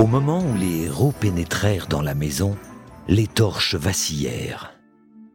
Au 0.00 0.06
moment 0.06 0.42
où 0.42 0.56
les 0.56 0.84
héros 0.84 1.12
pénétrèrent 1.12 1.86
dans 1.86 2.00
la 2.00 2.14
maison, 2.14 2.56
les 3.06 3.26
torches 3.26 3.74
vacillèrent. 3.74 4.72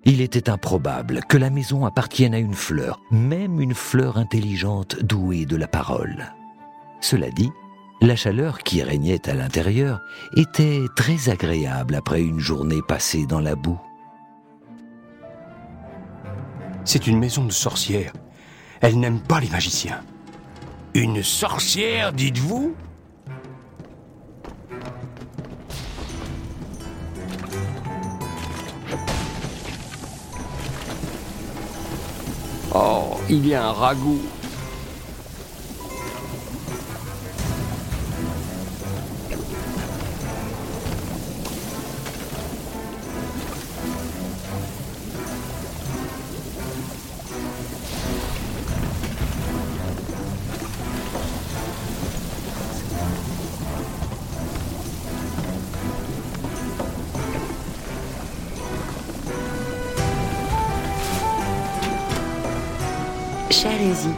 Il 0.05 0.21
était 0.21 0.49
improbable 0.49 1.21
que 1.29 1.37
la 1.37 1.51
maison 1.51 1.85
appartienne 1.85 2.33
à 2.33 2.39
une 2.39 2.55
fleur, 2.55 2.99
même 3.11 3.61
une 3.61 3.75
fleur 3.75 4.17
intelligente 4.17 5.03
douée 5.03 5.45
de 5.45 5.55
la 5.55 5.67
parole. 5.67 6.33
Cela 6.99 7.29
dit, 7.29 7.51
la 8.01 8.15
chaleur 8.15 8.57
qui 8.57 8.81
régnait 8.81 9.29
à 9.29 9.35
l'intérieur 9.35 10.01
était 10.35 10.81
très 10.95 11.29
agréable 11.29 11.93
après 11.93 12.23
une 12.23 12.39
journée 12.39 12.81
passée 12.87 13.27
dans 13.27 13.41
la 13.41 13.53
boue. 13.53 13.79
C'est 16.85 17.05
une 17.05 17.19
maison 17.19 17.45
de 17.45 17.51
sorcières. 17.51 18.13
Elle 18.81 18.99
n'aime 18.99 19.19
pas 19.19 19.39
les 19.39 19.49
magiciens. 19.49 20.01
Une 20.95 21.21
sorcière, 21.21 22.13
dites-vous? 22.13 22.73
Il 33.29 33.47
y 33.47 33.53
a 33.55 33.67
un 33.67 33.71
ragoût. 33.71 34.19
Cher 63.61 63.81
Easy, 63.81 64.09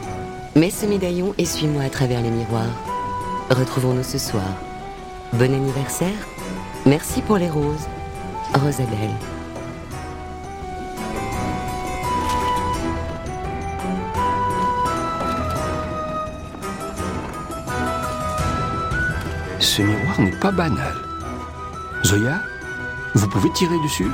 mets 0.56 0.72
ce 0.72 0.88
médaillon 0.88 1.36
et 1.38 1.46
suis-moi 1.46 1.84
à 1.84 1.90
travers 1.92 2.24
les 2.24 2.32
miroirs. 2.32 2.74
Retrouvons-nous 3.52 4.02
ce 4.02 4.18
soir. 4.18 4.48
Bon 5.34 5.54
anniversaire. 5.54 6.10
Merci 6.88 7.22
pour 7.22 7.38
les 7.38 7.48
roses. 7.48 7.88
Rosabelle. 8.56 9.12
Ce 19.60 19.84
miroir 19.84 20.20
n'est 20.20 20.40
pas 20.40 20.52
banal. 20.52 20.96
Zoya, 22.04 22.40
vous 23.14 23.28
pouvez 23.28 23.52
tirer 23.52 23.78
dessus? 23.84 24.10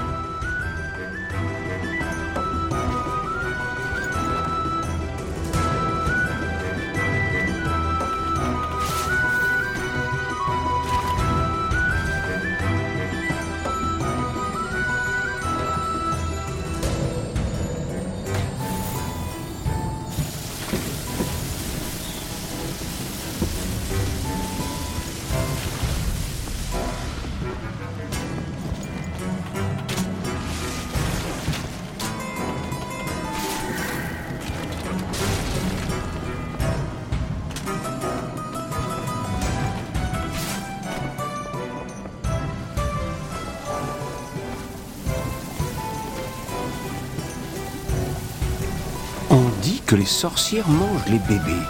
Que 49.93 49.97
les 49.99 50.05
sorcières 50.05 50.67
mangent 50.67 51.05
les 51.05 51.19
bébés. 51.19 51.67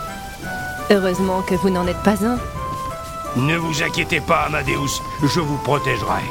Heureusement 0.90 1.42
que 1.42 1.56
vous 1.56 1.70
n'en 1.70 1.86
êtes 1.88 2.02
pas 2.04 2.26
un. 2.26 2.38
Ne 3.36 3.58
vous 3.58 3.84
inquiétez 3.84 4.22
pas, 4.22 4.44
Amadeus, 4.44 5.02
je 5.22 5.42
vous 5.42 5.58
protégerai. 5.58 6.24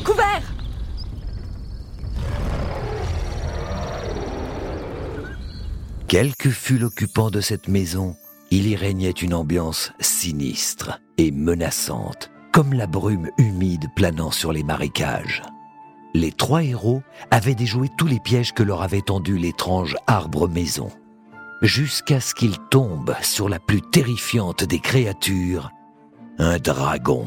Couvert 0.00 0.42
Quel 6.06 6.34
que 6.36 6.50
fût 6.50 6.78
l'occupant 6.78 7.30
de 7.30 7.40
cette 7.40 7.68
maison, 7.68 8.16
il 8.50 8.66
y 8.66 8.76
régnait 8.76 9.10
une 9.10 9.34
ambiance 9.34 9.92
sinistre 10.00 11.00
et 11.18 11.30
menaçante, 11.30 12.30
comme 12.52 12.72
la 12.72 12.86
brume 12.86 13.28
humide 13.36 13.86
planant 13.94 14.30
sur 14.30 14.52
les 14.52 14.62
marécages. 14.62 15.42
Les 16.14 16.32
trois 16.32 16.64
héros 16.64 17.02
avaient 17.30 17.54
déjoué 17.54 17.90
tous 17.98 18.06
les 18.06 18.20
pièges 18.20 18.54
que 18.54 18.62
leur 18.62 18.82
avait 18.82 19.02
tendus 19.02 19.36
l'étrange 19.36 19.96
arbre-maison, 20.06 20.90
jusqu'à 21.60 22.20
ce 22.20 22.34
qu'ils 22.34 22.58
tombent 22.70 23.16
sur 23.20 23.48
la 23.48 23.58
plus 23.58 23.82
terrifiante 23.82 24.64
des 24.64 24.80
créatures, 24.80 25.70
un 26.38 26.58
dragon. 26.58 27.26